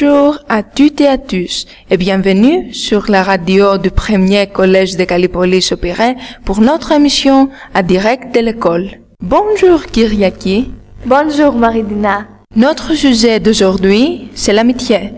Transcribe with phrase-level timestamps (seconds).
[0.00, 5.04] Bonjour à toutes et à tous et bienvenue sur la radio du premier collège de
[5.04, 8.92] Calipolis au Pirée pour notre émission à direct de l'école.
[9.22, 10.70] Bonjour Kyriaki.
[11.04, 12.26] Bonjour Maridina.
[12.56, 15.12] Notre sujet d'aujourd'hui, c'est l'amitié.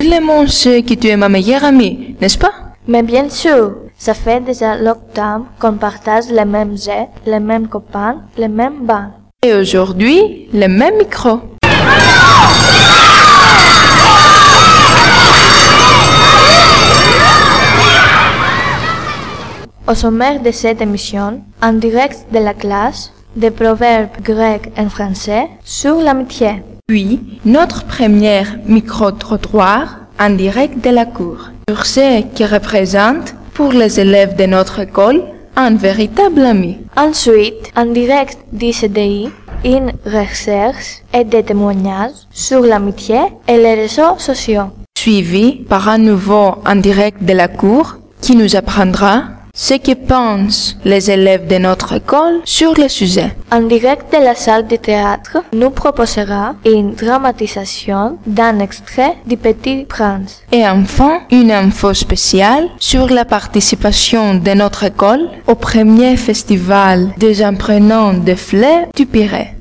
[0.00, 2.54] Clément sait que tu es ma meilleure amie, n'est-ce pas?
[2.88, 8.22] Mais bien sûr, ça fait déjà longtemps qu'on partage les mêmes jeux, les mêmes copains,
[8.38, 9.10] les mêmes bancs.
[9.44, 11.40] Et aujourd'hui, le même micro.
[19.86, 25.46] Au sommaire de cette émission, en direct de la classe, des proverbes grecs et français
[25.62, 26.62] sur l'amitié.
[26.86, 31.50] Puis, notre premier micro-trottoir en direct de la cour.
[31.68, 35.22] Sur ce qui représente, pour les élèves de notre école,
[35.54, 36.78] un véritable ami.
[36.96, 39.28] Ensuite, en direct du CDI,
[39.66, 44.70] une recherche et des témoignages sur l'amitié et les réseaux sociaux.
[44.98, 50.76] Suivi par un nouveau en direct de la cour qui nous apprendra ce que pensent
[50.84, 53.36] les élèves de notre école sur le sujet.
[53.52, 59.84] En direct de la salle de théâtre, nous proposera une dramatisation d'un extrait du Petit
[59.84, 60.42] Prince.
[60.50, 67.42] Et enfin, une info spéciale sur la participation de notre école au premier festival des
[67.42, 69.54] imprenants de fleurs du Pirée.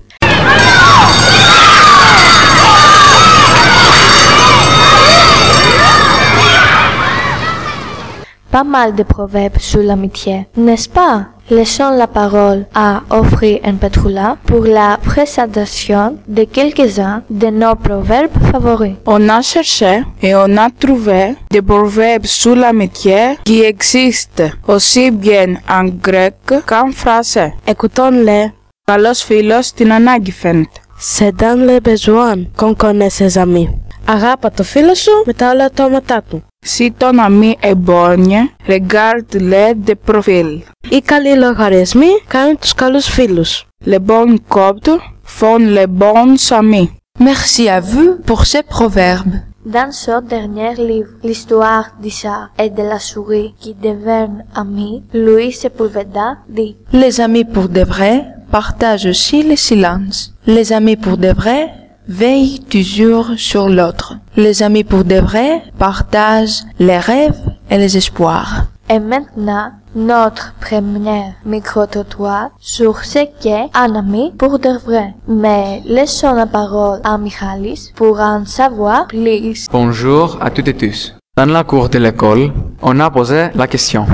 [8.52, 14.36] Pas mal de proverbes sur l'amitié, n'est-ce pas Laissons la parole à Offri et Petroula
[14.46, 18.96] pour la présentation de quelques-uns de nos proverbes favoris.
[19.06, 25.54] On a cherché et on a trouvé des proverbes sur l'amitié qui existent aussi bien
[25.70, 26.36] en grec
[26.66, 27.52] qu'en français.
[27.66, 28.52] Écoutons-les.
[28.84, 30.80] Καλός φίλος την ανάγκη φαίνεται.
[31.00, 33.68] C'est dans le besoin qu'on connaît ses amis.
[34.04, 36.42] Αγάπα το φίλο σου με τα όλα τα όματά του.
[36.64, 40.62] Si ton ami est borgne, regarde-le de profil.
[40.88, 43.66] Οι καλοί λογαριασμοί κάνουν τους καλούς φίλους.
[43.84, 44.98] Les bons couples
[45.38, 46.90] font les bons amis.
[47.20, 49.34] Merci à vous pour ces proverbes.
[49.66, 55.52] Dans ce dernier livre, l'histoire du chat et de la souris qui deviennent amis, Louis
[55.52, 58.14] Sepulveda dit Les amis pour de vrai
[58.50, 60.32] partagent aussi le silence.
[60.46, 61.60] Les amis pour de vrai
[62.08, 64.14] veillent toujours sur l'autre.
[64.35, 67.39] Les amis pour de vrai partagent les rêves
[67.69, 68.65] et les espoirs.
[68.89, 75.13] Et maintenant, notre premier micro-trottoir sur ce qu'est un ami pour de vrai.
[75.27, 79.67] Mais laissons la parole à Michalis pour en savoir plus.
[79.71, 81.15] Bonjour à toutes et tous.
[81.37, 82.51] Dans la cour de l'école,
[82.81, 84.07] on a posé la question.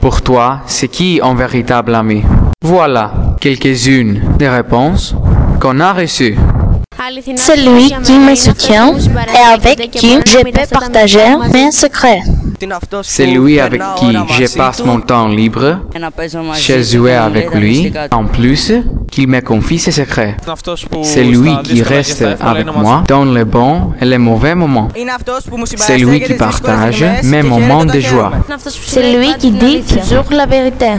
[0.00, 2.24] Pour toi, c'est qui un véritable ami?
[2.60, 5.14] Voilà quelques-unes des réponses
[5.60, 6.36] qu'on a reçues.
[7.36, 12.20] Celui qui me soutient et avec qui je peux partager mes secrets.
[13.02, 15.78] C'est lui avec qui je passe mon temps libre.
[16.56, 17.90] Je jouer avec lui.
[18.10, 18.72] En plus,
[19.10, 20.36] qu'il me confie ses secrets.
[21.02, 24.88] C'est lui qui reste avec moi dans les bons et les mauvais moments.
[25.76, 28.32] C'est lui qui partage mes moments de joie.
[28.68, 30.92] C'est lui qui dit toujours la vérité.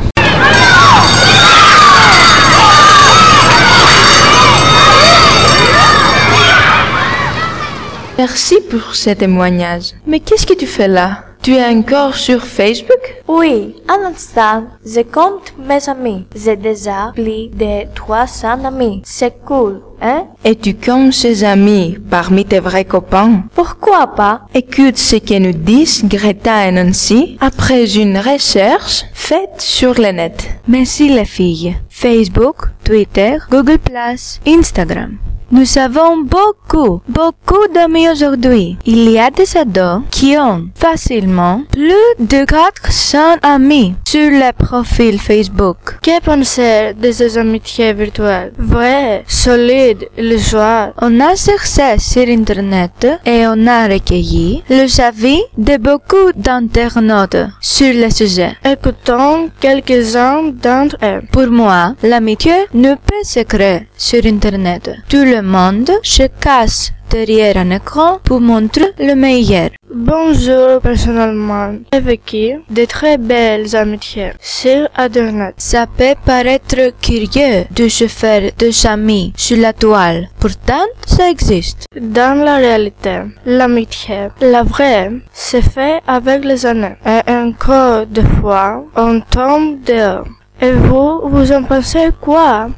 [8.18, 9.94] Merci pour ce témoignage.
[10.06, 11.26] Mais qu'est-ce que tu fais là?
[11.42, 13.24] Tu es encore sur Facebook?
[13.28, 16.28] Oui, un instant, je compte mes amis.
[16.36, 19.02] J'ai déjà plus de 300 amis.
[19.04, 20.26] C'est cool, hein?
[20.46, 23.42] Et tu comptes ses amis parmi tes vrais copains?
[23.56, 24.42] Pourquoi pas?
[24.54, 30.48] Écoute ce que nous disent Greta et Nancy après une recherche faite sur le net.
[30.68, 31.76] Merci les filles.
[31.90, 33.80] Facebook, Twitter, Google
[34.46, 35.18] Instagram.
[35.52, 38.78] Nous avons beaucoup, beaucoup d'amis aujourd'hui.
[38.86, 45.20] Il y a des ados qui ont facilement plus de 400 amis sur le profil
[45.20, 46.00] Facebook.
[46.02, 48.54] Que penser de ces amitiés virtuelles?
[48.58, 50.94] Vraies, solides, illusoires.
[51.02, 57.94] On a cherché sur Internet et on a recueilli les avis de beaucoup d'internautes sur
[57.94, 58.54] le sujet.
[58.64, 61.22] Écoutons quelques-uns d'entre eux.
[61.34, 64.92] Pour moi, l'amitié ne peut se créer sur Internet.
[65.10, 69.70] Tout le monde se casse derrière un écran pour montrer le meilleur.
[69.94, 71.74] Bonjour personnellement.
[71.92, 75.56] J'ai vécu de très belles amitiés sur Internet.
[75.58, 80.30] Ça peut paraître curieux de se faire des amis sur la toile.
[80.40, 81.86] Pourtant, ça existe.
[82.00, 86.96] Dans la réalité, l'amitié, la vraie, se fait avec les années.
[87.06, 90.26] Et encore des fois, on tombe dehors.
[90.62, 92.70] Et vous, vous en pensez quoi?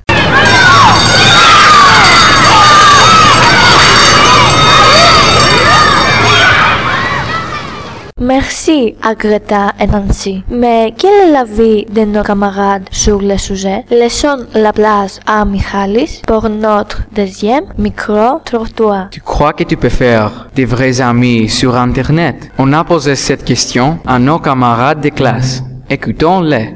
[8.43, 10.43] Merci à Greta et Nancy.
[10.49, 13.85] Mais quelle est l'avis de nos camarades sur le sujet?
[13.89, 19.07] Laissons la place à Michalis pour notre deuxième micro-trottoir.
[19.11, 22.51] Tu crois que tu peux faire des vrais amis sur Internet?
[22.57, 25.63] On a posé cette question à nos camarades de classe.
[25.89, 26.75] Écoutons-les.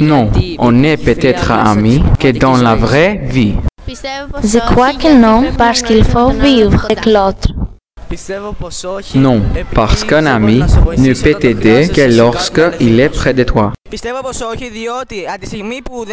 [0.00, 0.30] Non,
[0.60, 3.54] on n'est peut-être amis que dans la vraie vie.
[3.88, 7.55] Je crois que non, parce qu'il faut vivre avec l'autre.
[9.14, 9.42] Non,
[9.74, 10.62] parce qu'un ami
[10.98, 13.72] ne peut t'aider que lorsqu'il est près de toi.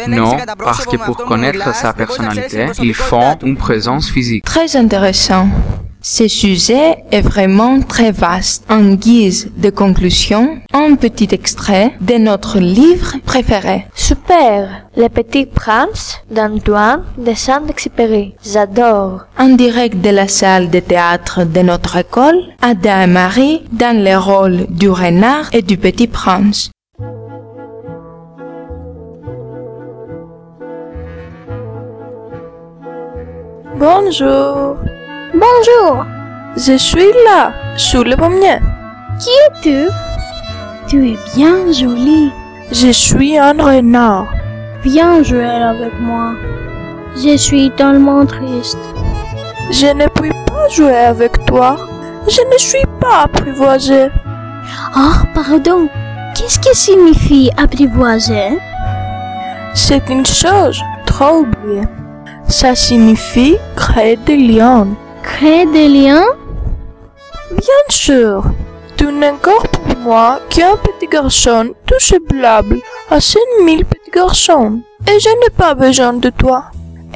[0.08, 4.44] Non, parce que pour connaître sa personnalité, il faut une présence physique.
[4.44, 5.48] Très intéressant.
[6.06, 8.66] Ce sujet est vraiment très vaste.
[8.70, 13.86] En guise de conclusion, un petit extrait de notre livre préféré.
[13.94, 18.34] Super Le Petit Prince d'Antoine de Saint-Exupéry.
[18.44, 19.22] J'adore.
[19.38, 24.14] En direct de la salle de théâtre de notre école, Ada et Marie dans les
[24.16, 26.70] rôles du renard et du petit prince.
[33.78, 34.76] Bonjour.
[35.34, 36.06] Bonjour.
[36.56, 38.60] Je suis là, sous le pommier.
[39.18, 39.88] Qui es-tu?
[40.86, 42.30] Tu es bien jolie.
[42.70, 44.28] Je suis un renard.
[44.84, 46.34] Viens jouer avec moi.
[47.16, 48.78] Je suis tellement triste.
[49.72, 51.78] Je ne puis pas jouer avec toi.
[52.28, 54.10] Je ne suis pas apprivoisé.
[54.96, 55.88] Oh, pardon.
[56.36, 58.56] Qu'est-ce que signifie apprivoiser
[59.74, 61.88] C'est une chose trop oubliée.
[62.46, 64.86] Ça signifie créer des liens.
[65.24, 66.26] Créer des liens
[67.50, 68.44] Bien sûr.
[68.96, 72.78] Tu n'es encore pour moi qu'un petit garçon tout semblable
[73.10, 74.80] à cinq mille petits garçons.
[75.08, 76.66] Et je n'ai pas besoin de toi.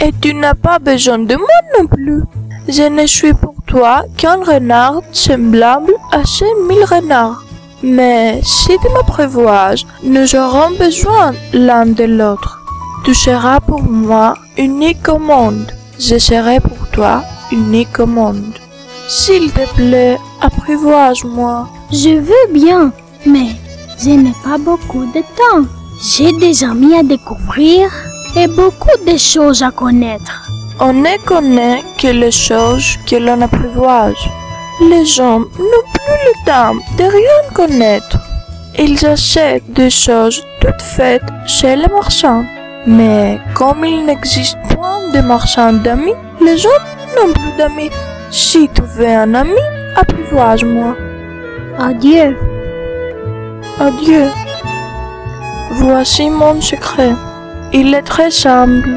[0.01, 2.23] Et tu n'as pas besoin de moi non plus.
[2.67, 7.45] Je ne suis pour toi qu'un renard semblable à cinq mille renards.
[7.83, 12.61] Mais si tu m'apprivoises, nous aurons besoin l'un de l'autre.
[13.05, 15.71] Tu seras pour moi unique au monde.
[16.01, 17.23] Je serai pour toi
[17.53, 18.59] au monde.
[19.09, 21.69] S'il te plaît, apprivoise-moi.
[21.91, 22.93] Je veux bien,
[23.25, 23.51] mais
[24.03, 25.67] je n'ai pas beaucoup de temps.
[26.01, 27.91] J'ai des amis à découvrir
[28.37, 30.47] et beaucoup de choses à connaître.
[30.81, 34.23] On ne connaît que les choses que l'on apprivoise.
[34.91, 38.19] Les gens n'ont plus le temps de rien connaître.
[38.79, 42.45] Ils achètent des choses toutes faites chez les marchands.
[42.87, 46.81] Mais comme il n'existe point de marchands d'amis, les gens
[47.27, 47.91] plus d'amis.
[48.31, 49.61] Si tu veux un ami,
[49.97, 50.97] apprivoise-moi.
[51.79, 52.37] Adieu.
[53.81, 54.27] Adieu.
[55.73, 57.15] Voici mon secret.
[57.73, 58.89] Il est très simple.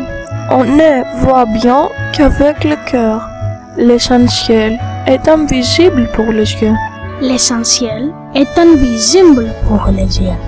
[0.50, 3.28] On ne voit bien qu'avec le cœur.
[3.78, 6.75] L'essentiel est invisible pour les yeux.
[7.22, 10.40] L'essentiel est invisible pour les yeux.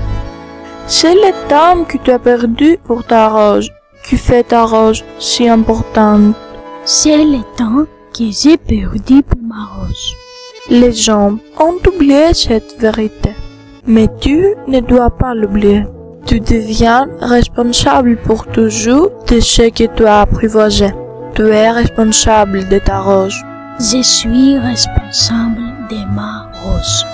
[0.87, 3.69] C'est le temps que tu as perdu pour ta rose
[4.03, 6.35] qui fait ta rose si importante.
[6.85, 10.13] C'est le temps que j'ai perdu pour ma rose.
[10.69, 13.31] Les gens ont oublié cette vérité.
[13.87, 15.85] Mais tu ne dois pas l'oublier.
[16.25, 20.89] Tu deviens responsable pour toujours de ce que tu as apprivoisé.
[21.35, 23.35] Tu es responsable de ta rose.
[23.79, 27.05] Je suis responsable de ma rose.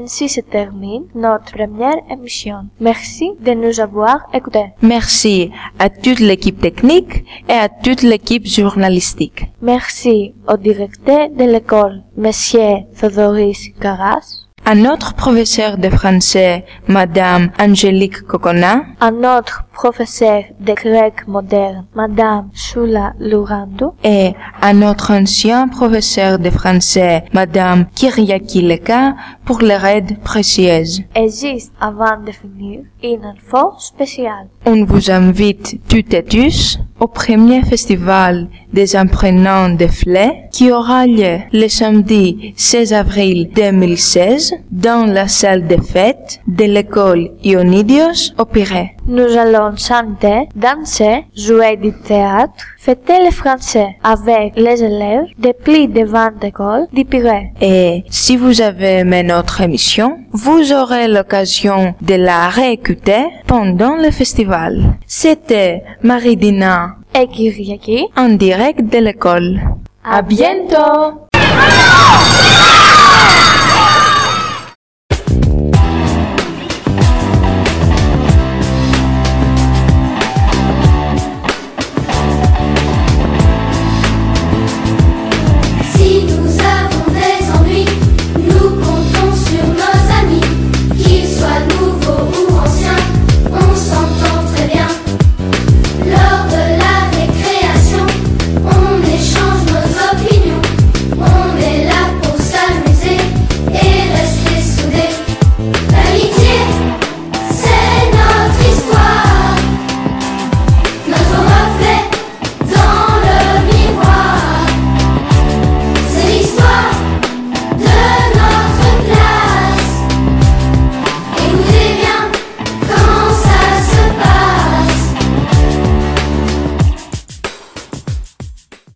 [0.00, 2.58] Ainsi se termine notre première émission.
[2.78, 4.66] Merci de nous avoir écoutés.
[4.80, 9.46] Merci à toute l'équipe technique et à toute l'équipe journalistique.
[9.60, 14.26] Merci au directeur de l'école, Monsieur Théodoris Carras,
[14.64, 22.50] À notre professeur de français, Madame Angélique Cocona, à notre professeur de grec moderne, Madame
[22.52, 30.18] Shula Lourando, et à notre ancien professeur de français, Madame Kyriaki Leka, pour leur aide
[30.30, 31.02] précieuse.
[31.14, 34.48] et juste avant de finir, une info spéciale.
[34.66, 41.06] On vous invite toutes et tous au premier festival des imprenants de Flé qui aura
[41.06, 48.44] lieu le samedi 16 avril 2016 dans la salle de fête de l'école Ionidios au
[48.44, 48.97] Pirée.
[49.10, 55.88] Nous allons chanter, danser, jouer du théâtre, fêter le français avec les élèves de plus
[55.88, 57.54] de 20 écoles du Pirée.
[57.62, 64.10] Et si vous avez aimé notre émission, vous aurez l'occasion de la réécouter pendant le
[64.10, 64.98] festival.
[65.06, 69.58] C'était Maridina Et Kyriaki, en direct de l'école.
[70.04, 71.27] À bientôt!